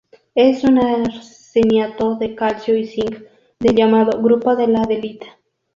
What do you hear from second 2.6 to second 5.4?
y cinc, del llamado "grupo de la adelita".